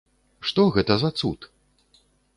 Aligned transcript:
Што 0.49 0.65
гэта 0.77 0.97
за 1.03 1.13
цуд? 1.19 1.39